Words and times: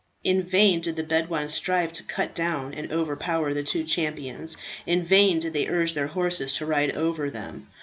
In 0.23 0.41
vain 0.41 0.79
did 0.81 0.95
the 0.95 1.03
Bedouins 1.03 1.53
strive 1.53 1.93
to 1.93 2.01
cut 2.01 2.33
down 2.33 2.73
and 2.73 2.91
overpower 2.91 3.53
the 3.53 3.61
two 3.61 3.83
champions; 3.83 4.57
in 4.87 5.03
vain 5.05 5.37
did 5.37 5.53
they 5.53 5.67
urge 5.67 5.93
their 5.93 6.07
horses 6.07 6.53
to 6.53 6.65
ride 6.65 6.95
over 6.97 7.29
them. 7.29 7.67